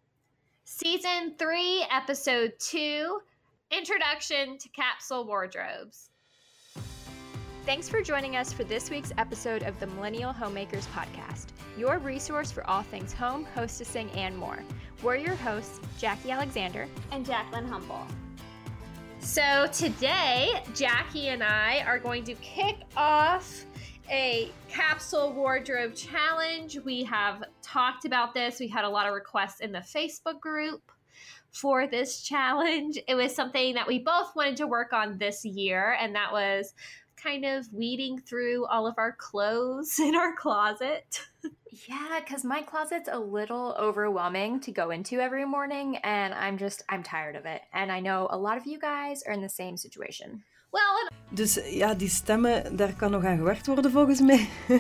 Season 0.64 1.34
3, 1.38 1.86
Episode 2.02 2.56
2, 2.58 2.82
Introduction 3.68 4.58
to 4.58 4.70
Capsule 4.72 5.26
Wardrobes. 5.26 6.10
Thanks 7.66 7.90
for 7.90 8.04
joining 8.04 8.36
us 8.36 8.54
for 8.54 8.66
this 8.68 8.90
week's 8.90 9.12
episode 9.16 9.68
of 9.68 9.80
the 9.80 9.88
Millennial 9.88 10.34
Homemakers 10.34 10.86
Podcast, 10.88 11.46
your 11.78 12.00
resource 12.00 12.52
for 12.52 12.64
all 12.70 12.84
things 12.84 13.14
home, 13.14 13.48
hostessing, 13.56 14.16
and 14.16 14.38
more. 14.38 14.60
We're 15.02 15.18
your 15.18 15.36
hosts, 15.36 15.80
Jackie 15.98 16.32
Alexander 16.32 16.88
and 17.12 17.26
Jacqueline 17.26 17.68
Humble. 17.68 18.06
So 19.26 19.66
today, 19.74 20.62
Jackie 20.76 21.30
and 21.30 21.44
I 21.44 21.84
are 21.88 21.98
going 21.98 22.24
to 22.26 22.36
kick 22.36 22.78
off 22.96 23.66
a 24.10 24.52
capsule 24.70 25.34
wardrobe 25.34 25.96
challenge. 25.96 26.78
We 26.86 27.04
have 27.06 27.44
talked 27.64 28.06
about 28.06 28.36
this. 28.36 28.60
We 28.60 28.68
had 28.68 28.86
a 28.86 28.90
lot 28.90 29.08
of 29.08 29.14
requests 29.14 29.62
in 29.62 29.72
the 29.72 29.80
Facebook 29.80 30.40
group 30.40 30.92
for 31.52 31.88
this 31.88 32.22
challenge. 32.22 33.00
It 33.08 33.16
was 33.16 33.36
something 33.36 33.74
that 33.74 33.88
we 33.88 33.98
both 33.98 34.36
wanted 34.36 34.58
to 34.58 34.68
work 34.68 34.94
on 34.94 35.18
this 35.18 35.44
year, 35.44 35.98
and 36.00 36.14
that 36.16 36.32
was 36.32 36.76
kind 37.18 37.46
of 37.46 37.66
weeding 37.74 38.20
through 38.20 38.68
all 38.68 38.86
of 38.86 38.94
our 39.00 39.14
clothes 39.14 39.98
in 40.00 40.16
our 40.16 40.36
closet. 40.36 41.20
Yeah, 41.90 42.22
because 42.24 42.46
my 42.46 42.62
closet's 42.62 43.10
a 43.12 43.20
little 43.20 43.76
overwhelming 43.78 44.62
to 44.62 44.72
go 44.72 44.92
into 44.92 45.20
every 45.20 45.46
morning, 45.46 45.98
and 45.98 46.34
I'm 46.34 46.58
just, 46.58 46.84
I'm 46.88 47.04
tired 47.04 47.36
of 47.36 47.46
it. 47.46 47.64
And 47.74 47.92
I 47.92 48.00
know 48.00 48.28
a 48.30 48.38
lot 48.38 48.58
of 48.58 48.66
you 48.66 48.80
guys 48.80 49.24
are 49.24 49.34
in 49.34 49.42
the 49.42 49.50
same 49.50 49.76
situation. 49.76 50.44
Well, 50.76 51.10
Dus 51.30 51.60
ja, 51.70 51.94
die 51.94 52.10
stemmen, 52.10 52.76
daar 52.76 52.94
kan 52.94 53.12
nog 53.12 53.26
aan 53.26 53.38
gewerkt 53.38 53.68
worden 53.68 53.92
volgens 53.92 54.22
mij. 54.22 54.48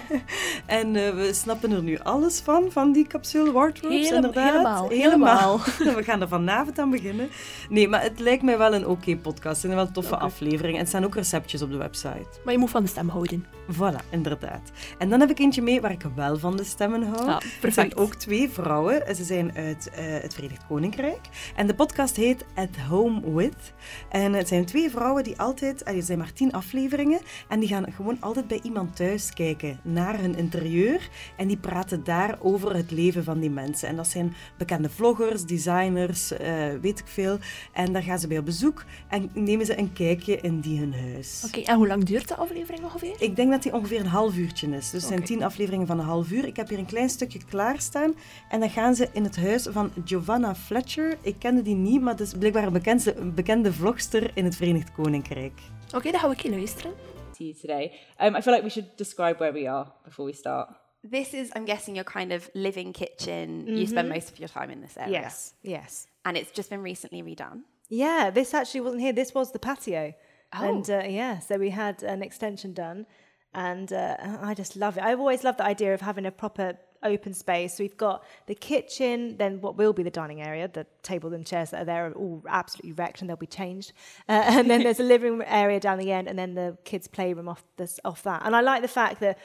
en 0.65 0.95
uh, 0.95 1.09
we 1.09 1.29
snappen 1.33 1.71
er 1.71 1.83
nu 1.83 1.97
alles 1.99 2.39
van, 2.39 2.71
van 2.71 2.91
die 2.91 3.07
capsule 3.07 3.51
wardrobes, 3.51 3.97
Hele, 4.03 4.15
inderdaad. 4.15 4.51
Helemaal, 4.51 4.89
helemaal. 4.89 5.59
we 5.97 6.03
gaan 6.03 6.21
er 6.21 6.27
vanavond 6.27 6.79
aan 6.79 6.89
beginnen. 6.89 7.29
Nee, 7.69 7.87
maar 7.87 8.01
het 8.01 8.19
lijkt 8.19 8.43
mij 8.43 8.57
wel 8.57 8.73
een 8.73 8.87
oké 8.87 9.15
podcast. 9.17 9.63
En 9.63 9.75
wel 9.75 9.91
toffe 9.91 10.13
Okay. 10.13 10.25
afleveringen. 10.27 10.75
En 10.75 10.81
er 10.81 10.87
staan 10.87 11.05
ook 11.05 11.15
receptjes 11.15 11.61
op 11.61 11.71
de 11.71 11.77
website. 11.77 12.25
Maar 12.43 12.53
je 12.53 12.59
moet 12.59 12.69
van 12.69 12.83
de 12.83 12.89
stem 12.89 13.09
houden. 13.09 13.45
Voilà, 13.73 14.09
inderdaad. 14.09 14.71
En 14.97 15.09
dan 15.09 15.19
heb 15.19 15.29
ik 15.29 15.39
eentje 15.39 15.61
mee 15.61 15.81
waar 15.81 15.91
ik 15.91 16.03
wel 16.15 16.37
van 16.37 16.57
de 16.57 16.63
stemmen 16.63 17.03
hou. 17.03 17.25
Ja, 17.25 17.33
Het 17.35 17.43
zijn 17.43 17.59
perfect. 17.61 17.97
ook 17.97 18.15
twee 18.15 18.49
vrouwen. 18.49 19.15
Ze 19.15 19.23
zijn 19.23 19.55
uit 19.55 19.89
eh, 19.89 20.05
het 20.05 20.33
Verenigd 20.33 20.65
Koninkrijk. 20.67 21.19
En 21.55 21.67
de 21.67 21.75
podcast 21.75 22.15
heet 22.15 22.45
At 22.55 22.75
Home 22.89 23.33
With. 23.33 23.73
En 24.09 24.33
het 24.33 24.47
zijn 24.47 24.65
twee 24.65 24.89
vrouwen 24.89 25.23
die 25.23 25.39
altijd... 25.39 25.84
Er 25.85 26.03
zijn 26.03 26.17
maar 26.17 26.33
tien 26.33 26.51
afleveringen. 26.51 27.19
En 27.47 27.59
die 27.59 27.69
gaan 27.69 27.93
gewoon 27.93 28.21
altijd 28.21 28.47
bij 28.47 28.59
iemand 28.63 28.95
thuis 28.95 29.33
kijken 29.33 29.79
naar 29.83 30.19
hun 30.19 30.35
interieur. 30.35 31.09
En 31.37 31.47
die 31.47 31.57
praten 31.57 32.03
daar 32.03 32.37
over 32.39 32.75
het 32.75 32.91
leven 32.91 33.23
van 33.23 33.39
die 33.39 33.49
mensen. 33.49 33.87
En 33.87 33.95
dat 33.95 34.07
zijn 34.07 34.33
bekende 34.57 34.89
vloggers, 34.89 35.45
designers, 35.45 36.31
eh, 36.31 36.67
weet 36.81 36.99
ik 36.99 37.07
veel. 37.07 37.37
En 37.73 37.93
daar 37.93 38.03
gaan 38.03 38.19
ze 38.19 38.27
bij 38.27 38.37
op 38.37 38.45
bezoek. 38.45 38.83
En 39.07 39.29
nemen 39.33 39.65
ze 39.65 39.77
een 39.77 39.93
kijkje 39.93 40.39
in 40.41 40.59
die 40.59 40.79
hun 40.79 40.93
huis. 40.93 41.43
Oké, 41.45 41.59
en 41.59 41.75
hoe 41.75 41.87
lang 41.87 42.03
duurt 42.03 42.27
de 42.27 42.35
aflevering 42.35 42.83
ongeveer? 42.83 43.15
Ik 43.19 43.35
denk 43.35 43.51
dat 43.51 43.63
die 43.63 43.73
ongeveer 43.73 43.99
een 43.99 44.05
half 44.05 44.35
uurtje 44.37 44.67
is. 44.67 44.89
Dus 44.89 44.91
het 44.91 45.11
zijn 45.11 45.23
tien 45.23 45.43
afleveringen 45.43 45.87
van 45.87 45.99
een 45.99 46.05
half 46.05 46.31
uur. 46.31 46.45
Ik 46.45 46.55
heb 46.55 46.69
hier 46.69 46.79
een 46.79 46.85
klein 46.85 47.09
stukje 47.09 47.39
klaarstaan. 47.49 48.13
En 48.49 48.59
dan 48.59 48.69
gaan 48.69 48.95
ze 48.95 49.09
in 49.11 49.23
het 49.23 49.35
huis 49.35 49.67
van 49.71 49.91
Giovanna 50.05 50.55
Fletcher. 50.55 51.17
Ik 51.21 51.35
kende 51.39 51.61
die 51.61 51.75
niet, 51.75 52.01
maar 52.01 52.15
dat 52.15 52.27
is 52.27 52.33
blijkbaar 52.33 52.63
een 52.63 52.73
bekende, 52.73 53.15
een 53.15 53.33
bekende 53.33 53.73
vlogster 53.73 54.31
in 54.33 54.45
het 54.45 54.55
Verenigd 54.55 54.91
Koninkrijk. 54.91 55.61
Oké, 55.93 56.11
dan 56.11 56.19
ga 56.19 56.31
ik 56.31 56.41
je 56.41 56.49
luisteren. 56.49 56.93
to 57.35 57.43
you 57.43 57.53
today. 57.53 57.91
Um, 58.19 58.35
I 58.35 58.41
feel 58.41 58.53
like 58.53 58.63
we 58.63 58.69
should 58.69 58.95
describe 58.97 59.39
where 59.39 59.51
we 59.51 59.67
are 59.67 59.91
before 60.03 60.25
we 60.25 60.33
start. 60.33 60.69
This 61.03 61.33
is, 61.33 61.51
I'm 61.55 61.65
guessing, 61.65 61.95
your 61.95 62.03
kind 62.03 62.31
of 62.31 62.49
living 62.55 62.93
kitchen. 62.93 63.67
You 63.67 63.85
spend 63.85 64.09
most 64.09 64.31
of 64.31 64.39
your 64.39 64.49
time 64.49 64.71
in 64.71 64.81
this 64.81 64.97
area. 64.97 65.11
Yes, 65.11 65.53
yes. 65.61 66.07
And 66.23 66.35
it's 66.35 66.51
just 66.51 66.69
been 66.69 66.81
recently 66.81 67.21
redone. 67.21 67.61
Yeah, 67.89 68.31
this 68.31 68.53
actually 68.53 68.81
wasn't 68.81 69.01
here. 69.01 69.13
This 69.13 69.33
was 69.33 69.51
the 69.51 69.59
patio. 69.59 70.15
Oh. 70.53 70.67
And 70.67 70.89
uh, 70.89 71.03
yeah, 71.07 71.39
so 71.39 71.57
we 71.57 71.69
had 71.69 72.01
an 72.01 72.23
extension 72.23 72.73
done. 72.73 73.05
And 73.53 73.93
uh, 73.93 74.17
I 74.41 74.55
just 74.55 74.75
love 74.75 74.97
it. 74.97 75.03
I've 75.03 75.19
always 75.19 75.43
loved 75.43 75.59
the 75.59 75.65
idea 75.65 75.93
of 75.93 76.01
having 76.01 76.25
a 76.25 76.31
proper 76.31 76.77
open 77.05 77.33
space. 77.33 77.75
So 77.75 77.83
we've 77.83 77.97
got 77.97 78.23
the 78.47 78.55
kitchen, 78.55 79.37
then 79.37 79.61
what 79.61 79.77
will 79.77 79.93
be 79.93 80.03
the 80.03 80.09
dining 80.09 80.41
area, 80.41 80.67
the 80.67 80.85
table 81.01 81.33
and 81.33 81.45
chairs 81.45 81.69
that 81.69 81.81
are 81.81 81.85
there 81.85 82.07
are 82.07 82.13
all 82.13 82.43
absolutely 82.47 82.93
wrecked 82.93 83.21
and 83.21 83.29
they'll 83.29 83.37
be 83.37 83.47
changed. 83.47 83.93
Uh, 84.27 84.43
and 84.57 84.69
then 84.69 84.83
there's 84.83 84.99
a 84.99 85.03
living 85.03 85.31
room 85.31 85.43
area 85.45 85.79
down 85.79 85.97
the 85.99 86.11
end 86.11 86.27
and 86.27 86.37
then 86.37 86.55
the 86.55 86.77
kids' 86.83 87.07
playroom 87.07 87.47
off, 87.47 87.63
this, 87.77 87.99
off 88.03 88.23
that. 88.23 88.41
And 88.45 88.55
I 88.55 88.61
like 88.61 88.81
the 88.81 88.87
fact 88.87 89.19
that 89.19 89.37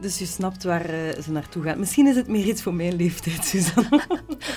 Dus 0.00 0.18
je 0.18 0.26
snapt 0.26 0.64
waar 0.64 0.84
eh, 0.84 1.22
ze 1.22 1.30
naartoe 1.30 1.62
gaat. 1.62 1.76
Misschien 1.76 2.06
is 2.06 2.16
het 2.16 2.28
meer 2.28 2.46
iets 2.46 2.62
voor 2.62 2.74
mijn 2.74 2.96
leeftijd, 2.96 3.44
Suzanne. 3.54 4.02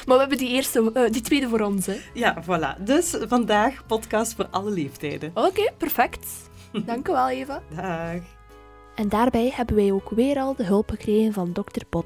Maar 0.05 0.15
we 0.15 0.19
hebben 0.19 0.37
die, 0.37 0.49
eerste, 0.49 0.91
eh, 0.93 1.11
die 1.11 1.21
tweede 1.21 1.49
voor 1.49 1.59
ons, 1.59 1.85
hè. 1.85 1.97
ja, 2.13 2.43
voilà. 2.43 2.83
Dus 2.83 3.17
vandaag 3.27 3.85
podcast 3.85 4.33
voor 4.33 4.47
alle 4.51 4.71
leeftijden. 4.71 5.31
Oké, 5.33 5.71
perfect. 5.77 6.49
Dank 6.85 7.07
u 7.07 7.11
wel, 7.11 7.29
Eva. 7.29 7.61
Dag. 7.75 8.21
En 8.95 9.09
daarbij 9.09 9.51
hebben 9.55 9.75
wij 9.75 9.91
ook 9.91 10.09
weer 10.09 10.37
al 10.37 10.55
de 10.55 10.63
hulp 10.63 10.89
gekregen 10.89 11.33
van 11.33 11.53
dokter 11.53 11.85
Pot. 11.85 12.05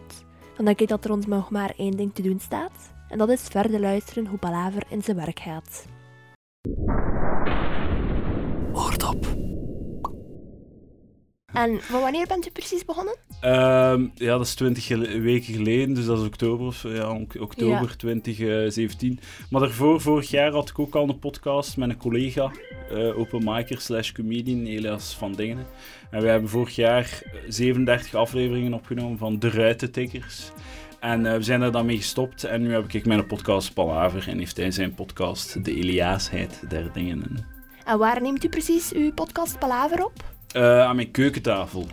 Dan 0.61 0.69
denk 0.69 0.81
ik 0.81 0.87
dat 0.87 1.05
er 1.05 1.11
ons 1.11 1.25
nog 1.25 1.49
maar 1.49 1.73
één 1.77 1.91
ding 1.91 2.13
te 2.13 2.21
doen 2.21 2.39
staat. 2.39 2.93
En 3.09 3.17
dat 3.17 3.29
is 3.29 3.41
verder 3.41 3.79
luisteren 3.79 4.25
hoe 4.25 4.37
Palaver 4.37 4.83
in 4.89 5.03
zijn 5.03 5.17
werk 5.17 5.39
gaat. 5.39 5.85
Oordop. 8.73 9.50
En 11.53 11.81
van 11.81 12.01
wanneer 12.01 12.27
bent 12.27 12.47
u 12.47 12.49
precies 12.49 12.85
begonnen? 12.85 13.15
Ehm, 13.41 14.07
ja, 14.15 14.37
dat 14.37 14.45
is 14.45 14.53
twintig 14.55 14.87
weken 15.21 15.53
geleden, 15.53 15.93
dus 15.93 16.05
dat 16.05 16.19
is 16.19 16.25
oktober, 16.25 16.65
of, 16.65 16.83
ja, 16.83 17.09
ok- 17.11 17.35
oktober 17.39 17.87
Ja. 17.89 17.95
2017. 17.97 19.19
Maar 19.49 19.61
daarvoor, 19.61 20.01
vorig 20.01 20.29
jaar, 20.29 20.51
had 20.51 20.69
ik 20.69 20.79
ook 20.79 20.95
al 20.95 21.09
een 21.09 21.19
podcast 21.19 21.77
met 21.77 21.89
een 21.89 21.97
collega, 21.97 22.51
eh 22.89 23.17
openmaker 23.19 23.81
slash 23.81 24.11
comedian, 24.11 24.65
Elias 24.65 25.15
van 25.15 25.31
Dingenen. 25.33 25.65
En 26.11 26.21
wij 26.21 26.31
hebben 26.31 26.49
vorig 26.49 26.75
jaar 26.75 27.21
37 27.47 28.13
afleveringen 28.15 28.73
opgenomen 28.73 29.17
van 29.17 29.39
De 29.39 29.49
Ruitentikkers. 29.49 30.51
En 30.99 31.25
eh, 31.25 31.35
we 31.35 31.43
zijn 31.43 31.61
er 31.61 31.71
dan 31.71 31.85
mee 31.85 31.97
gestopt 31.97 32.43
en 32.43 32.61
nu 32.61 32.73
heb 32.73 32.93
ik 32.93 33.05
mijn 33.05 33.25
podcast 33.27 33.73
Palaver 33.73 34.27
en 34.29 34.37
heeft 34.37 34.57
hij 34.57 34.71
zijn 34.71 34.93
podcast 34.93 35.65
De 35.65 35.75
Eliasheid 35.75 36.63
der 36.69 36.89
Dingen. 36.93 37.45
En 37.85 37.97
waar 37.97 38.21
neemt 38.21 38.43
u 38.43 38.49
precies 38.49 38.93
uw 38.93 39.13
podcast 39.13 39.59
Palaver 39.59 40.05
op? 40.05 40.23
Eh, 40.53 40.81
aan 40.81 40.95
mijn 40.95 41.11
keukentafel. 41.11 41.87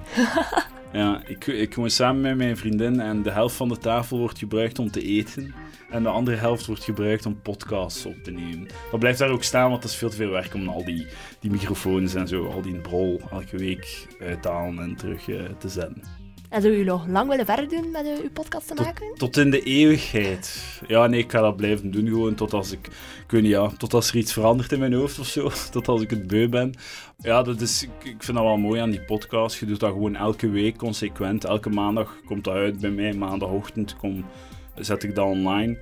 ja, 0.93 1.23
ik, 1.27 1.47
ik 1.47 1.75
woon 1.75 1.91
samen 1.91 2.21
met 2.21 2.37
mijn 2.37 2.57
vriendin 2.57 3.01
en 3.01 3.23
de 3.23 3.31
helft 3.31 3.57
van 3.57 3.69
de 3.69 3.79
tafel 3.79 4.19
wordt 4.19 4.39
gebruikt 4.39 4.79
om 4.79 4.91
te 4.91 5.03
eten. 5.03 5.55
En 5.91 6.03
de 6.03 6.09
andere 6.09 6.37
helft 6.37 6.67
wordt 6.67 6.85
gebruikt 6.85 7.27
om 7.27 7.41
podcasts 7.43 8.07
op 8.07 8.23
te 8.23 8.31
nemen. 8.31 8.69
Dat 8.91 9.01
blijft 9.01 9.19
daar 9.19 9.31
ook 9.31 9.43
staan, 9.43 9.71
want 9.71 9.83
het 9.83 9.93
is 9.93 9.99
veel 9.99 10.11
te 10.11 10.17
veel 10.17 10.31
werk 10.31 10.55
om 10.55 10.69
al 10.69 10.85
die, 10.85 11.07
die 11.41 11.51
microfoons 11.51 12.15
en 12.15 12.29
zo, 12.29 12.47
al 12.47 12.63
die 12.63 12.75
brol 12.75 13.21
elke 13.31 13.57
week 13.57 14.07
uit 14.21 14.43
te 14.43 14.49
halen 14.49 14.79
en 14.79 14.97
terug 14.97 15.29
eh, 15.29 15.43
te 15.59 15.69
zetten. 15.69 16.03
En 16.49 16.63
zou 16.63 16.75
u 16.75 16.85
nog 16.85 17.07
lang 17.07 17.29
willen 17.29 17.47
verder 17.47 17.69
doen 17.69 17.91
met 17.91 18.07
uw 18.23 18.31
podcast 18.31 18.67
te 18.67 18.75
maken? 18.75 19.15
Tot 19.15 19.37
in 19.37 19.51
de 19.51 19.63
eeuwigheid. 19.63 20.63
Ja, 20.87 21.07
nee, 21.07 21.21
ik 21.21 21.31
ga 21.31 21.41
dat 21.41 21.57
blijven 21.57 21.91
doen 21.91 22.07
gewoon 22.07 22.35
tot 22.35 22.53
als 22.53 22.73
ik, 22.73 22.87
ik 23.25 23.31
weet 23.31 23.43
niet, 23.43 23.51
ja, 23.51 23.69
tot 23.69 23.95
als 23.95 24.09
er 24.09 24.17
iets 24.17 24.33
verandert 24.33 24.73
in 24.73 24.79
mijn 24.79 24.93
hoofd 24.93 25.19
of 25.19 25.27
zo. 25.27 25.51
Tot 25.71 25.89
als 25.89 26.03
ik 26.03 26.11
het 26.11 26.27
beu 26.27 26.49
ben. 26.49 26.75
Ja, 27.19 27.43
dat 27.43 27.61
is, 27.61 27.83
ik, 27.83 27.91
ik 28.05 28.23
vind 28.23 28.37
dat 28.37 28.47
wel 28.47 28.57
mooi 28.57 28.81
aan 28.81 28.91
die 28.91 29.05
podcast. 29.05 29.59
Je 29.59 29.67
doet 29.67 29.81
dat 29.81 29.93
gewoon 29.93 30.17
elke 30.17 30.49
week 30.49 30.77
consequent. 30.77 31.45
Elke 31.45 31.71
maandag 31.71 32.17
komt 32.27 32.45
dat 32.45 32.55
uit 32.55 32.81
bij 32.81 32.91
mij. 32.91 33.13
Maandagochtend 33.13 33.97
kom, 33.97 34.25
zet 34.75 35.03
ik 35.03 35.15
dat 35.15 35.27
online. 35.27 35.79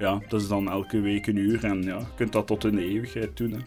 Ja, 0.00 0.20
dat 0.28 0.40
is 0.40 0.48
dan 0.48 0.70
elke 0.70 1.00
week 1.00 1.26
een 1.26 1.36
uur 1.36 1.64
en 1.64 1.82
ja, 1.82 1.98
je 1.98 2.04
kunt 2.16 2.32
dat 2.32 2.46
tot 2.46 2.64
in 2.64 2.74
de 2.74 2.84
eeuwigheid 2.84 3.36
doen. 3.36 3.50
Hè. 3.50 3.58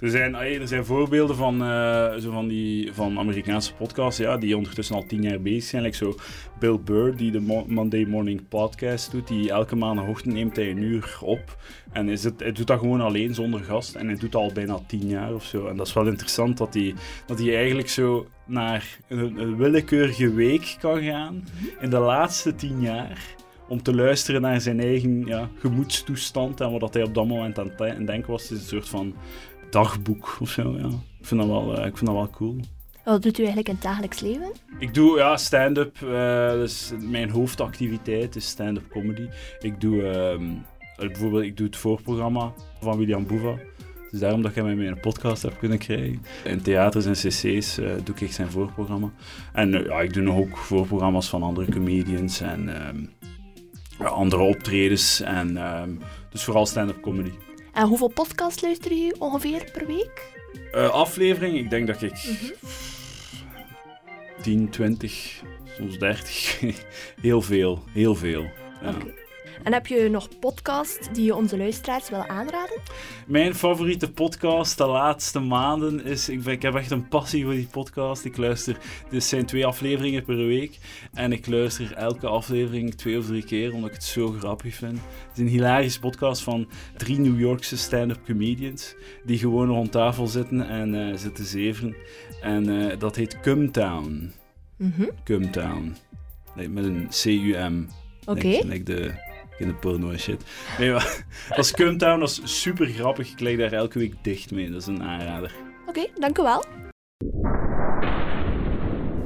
Er, 0.00 0.10
zijn, 0.10 0.34
er 0.34 0.68
zijn 0.68 0.84
voorbeelden 0.84 1.36
van, 1.36 1.62
eh, 1.62 2.14
zo 2.16 2.30
van, 2.30 2.48
die, 2.48 2.92
van 2.92 3.18
Amerikaanse 3.18 3.74
podcasts 3.74 4.20
ja, 4.20 4.36
die 4.36 4.56
ondertussen 4.56 4.96
al 4.96 5.06
tien 5.06 5.22
jaar 5.22 5.40
bezig 5.40 5.62
zijn. 5.62 5.82
Like 5.82 5.96
zo 5.96 6.14
Bill 6.58 6.78
Burr, 6.84 7.16
die 7.16 7.30
de 7.30 7.40
Mo- 7.40 7.64
Monday 7.68 8.04
Morning 8.04 8.48
Podcast 8.48 9.10
doet, 9.10 9.28
die 9.28 9.50
elke 9.50 9.76
maandagochtend 9.76 10.34
neemt 10.34 10.56
hij 10.56 10.70
een 10.70 10.82
uur 10.82 11.18
op. 11.20 11.56
En 11.92 12.08
is 12.08 12.24
het, 12.24 12.40
hij 12.40 12.52
doet 12.52 12.66
dat 12.66 12.78
gewoon 12.78 13.00
alleen, 13.00 13.34
zonder 13.34 13.60
gast. 13.60 13.94
En 13.94 14.06
hij 14.06 14.16
doet 14.16 14.32
dat 14.32 14.42
al 14.42 14.52
bijna 14.52 14.78
tien 14.86 15.06
jaar 15.08 15.34
of 15.34 15.44
zo. 15.44 15.66
En 15.66 15.76
dat 15.76 15.86
is 15.86 15.92
wel 15.92 16.06
interessant 16.06 16.58
dat 16.58 16.74
hij, 16.74 16.94
dat 17.26 17.46
eigenlijk 17.48 17.88
zo 17.88 18.26
naar 18.46 18.98
een, 19.08 19.38
een 19.38 19.56
willekeurige 19.56 20.34
week 20.34 20.76
kan 20.80 21.02
gaan 21.02 21.44
in 21.80 21.90
de 21.90 21.98
laatste 21.98 22.54
tien 22.54 22.80
jaar 22.80 23.40
om 23.68 23.82
te 23.82 23.94
luisteren 23.94 24.40
naar 24.40 24.60
zijn 24.60 24.80
eigen 24.80 25.26
ja, 25.26 25.48
gemoedstoestand 25.58 26.60
en 26.60 26.78
wat 26.78 26.94
hij 26.94 27.02
op 27.02 27.14
dat 27.14 27.26
moment 27.26 27.58
aan 27.58 27.70
het 27.76 28.06
denken 28.06 28.30
was. 28.30 28.42
Het 28.42 28.50
is 28.50 28.58
een 28.58 28.68
soort 28.68 28.88
van 28.88 29.14
dagboek 29.70 30.36
of 30.40 30.50
zo, 30.50 30.76
ja. 30.78 30.88
Ik 31.22 31.28
vind 31.28 31.40
dat 31.40 31.50
wel, 31.50 31.76
eh, 31.76 31.86
ik 31.86 31.96
vind 31.96 32.10
dat 32.10 32.18
wel 32.18 32.30
cool. 32.30 32.56
Wat 33.04 33.22
doet 33.22 33.38
u 33.38 33.44
eigenlijk 33.44 33.68
in 33.68 33.74
het 33.74 33.82
dagelijks 33.82 34.20
leven? 34.20 34.52
Ik 34.78 34.94
doe 34.94 35.18
ja, 35.18 35.36
stand-up, 35.36 36.02
eh, 36.02 36.50
dus 36.50 36.92
mijn 36.98 37.30
hoofdactiviteit 37.30 38.36
is 38.36 38.46
stand-up 38.46 38.88
comedy. 38.90 39.28
Ik 39.60 39.80
doe 39.80 40.02
ehm, 40.02 40.44
eh, 40.96 41.06
bijvoorbeeld 41.06 41.42
ik 41.42 41.56
doe 41.56 41.66
het 41.66 41.76
voorprogramma 41.76 42.52
van 42.80 42.98
William 42.98 43.26
Boeva. 43.26 43.54
Dus 44.10 44.20
daarom 44.20 44.42
dat 44.42 44.50
ik 44.50 44.56
hem 44.56 44.68
in 44.68 44.76
mijn 44.76 45.00
podcast 45.00 45.42
heb 45.42 45.58
kunnen 45.58 45.78
krijgen. 45.78 46.22
In 46.44 46.62
theaters 46.62 47.06
en 47.06 47.12
cc's 47.12 47.74
doe 48.04 48.14
ik 48.18 48.32
zijn 48.32 48.50
voorprogramma. 48.50 49.12
En 49.52 49.70
ja, 49.70 50.00
ik 50.00 50.12
doe 50.12 50.22
nog 50.22 50.36
ook 50.36 50.56
voorprogramma's 50.56 51.28
van 51.28 51.42
andere 51.42 51.72
comedians 51.72 52.40
en 52.40 52.84
ehm, 52.86 53.04
andere 53.98 54.42
optredens. 54.42 55.20
En, 55.20 55.56
ehm, 55.56 55.90
dus 56.30 56.44
vooral 56.44 56.66
stand-up 56.66 57.00
comedy. 57.02 57.32
En 57.72 57.86
hoeveel 57.86 58.08
podcasts 58.08 58.62
luister 58.62 58.92
u 58.92 59.12
ongeveer 59.18 59.70
per 59.72 59.86
week? 59.86 60.30
Eh, 60.72 60.88
aflevering, 60.88 61.56
ik 61.58 61.70
denk 61.70 61.86
dat 61.86 62.02
ik 62.02 62.12
10, 64.42 64.68
20, 64.68 65.42
soms 65.76 65.98
30. 65.98 66.60
heel 67.20 67.42
veel, 67.42 67.82
heel 67.92 68.14
veel. 68.14 68.50
Ja. 68.82 68.94
En 69.62 69.72
heb 69.72 69.86
je 69.86 70.08
nog 70.10 70.38
podcasts 70.38 71.08
die 71.12 71.24
je 71.24 71.34
onze 71.34 71.56
luisteraars 71.56 72.10
wil 72.10 72.26
aanraden? 72.26 72.80
Mijn 73.26 73.54
favoriete 73.54 74.10
podcast 74.10 74.78
de 74.78 74.86
laatste 74.86 75.38
maanden 75.40 76.04
is... 76.04 76.28
Ik, 76.28 76.42
ben- 76.42 76.52
ik 76.52 76.62
heb 76.62 76.74
echt 76.74 76.90
een 76.90 77.08
passie 77.08 77.44
voor 77.44 77.52
die 77.52 77.66
podcast. 77.70 78.24
Ik 78.24 78.36
luister... 78.36 78.76
Dit 79.10 79.24
zijn 79.24 79.46
twee 79.46 79.66
afleveringen 79.66 80.24
per 80.24 80.36
week. 80.36 80.78
En 81.12 81.32
ik 81.32 81.46
luister 81.46 81.92
elke 81.94 82.26
aflevering 82.26 82.94
twee 82.94 83.18
of 83.18 83.26
drie 83.26 83.44
keer, 83.44 83.72
omdat 83.72 83.88
ik 83.88 83.94
het 83.94 84.04
zo 84.04 84.32
grappig 84.38 84.74
vind. 84.74 84.98
Het 85.28 85.32
is 85.36 85.38
een 85.38 85.48
hilarische 85.48 86.00
podcast 86.00 86.42
van 86.42 86.68
drie 86.96 87.18
New 87.20 87.40
Yorkse 87.40 87.76
stand-up 87.76 88.24
comedians. 88.24 88.94
Die 89.24 89.38
gewoon 89.38 89.68
rond 89.68 89.92
tafel 89.92 90.26
zitten 90.26 90.68
en 90.68 91.08
eh, 91.08 91.16
zitten 91.16 91.44
zeveren. 91.44 91.96
En 92.42 92.90
eh, 92.90 92.98
dat 92.98 93.16
heet 93.16 93.40
Cumtown. 93.40 94.32
Mhm. 94.76 95.04
Cumtown. 95.24 95.96
Nee, 96.56 96.68
met 96.68 96.84
een 96.84 97.08
C-U-M. 97.08 97.86
Oké. 98.24 98.46
Like, 98.46 98.66
like 98.66 98.82
de 98.84 99.30
in 99.62 99.68
de 99.68 99.74
porno 99.74 100.10
en 100.10 100.18
shit. 100.18 100.42
Nee, 100.78 100.90
maar 100.90 101.24
dat 101.48 101.58
is 101.58 101.72
Cumtown, 101.72 102.20
dat 102.20 102.28
is 102.28 102.60
super 102.60 102.86
grappig. 102.86 103.30
Ik 103.30 103.40
leg 103.40 103.56
daar 103.56 103.72
elke 103.72 103.98
week 103.98 104.14
dicht 104.22 104.50
mee. 104.50 104.70
Dat 104.70 104.80
is 104.80 104.86
een 104.86 105.02
aanrader. 105.02 105.54
Oké, 105.86 106.06
dank 106.18 106.38
u 106.38 106.42
wel. 106.42 106.64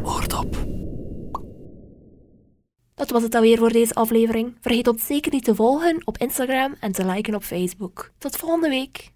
Oordop. 0.02 0.56
Dat 2.94 3.10
was 3.10 3.22
het 3.22 3.34
alweer 3.34 3.58
voor 3.58 3.72
deze 3.72 3.94
aflevering. 3.94 4.56
Vergeet 4.60 4.88
ons 4.88 5.06
zeker 5.06 5.32
niet 5.32 5.44
te 5.44 5.54
volgen 5.54 6.02
op 6.04 6.18
Instagram 6.18 6.74
en 6.80 6.92
te 6.92 7.06
liken 7.06 7.34
op 7.34 7.42
Facebook. 7.42 8.10
Tot 8.18 8.36
volgende 8.36 8.68
week. 8.68 9.14